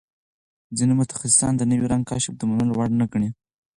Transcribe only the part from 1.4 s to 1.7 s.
د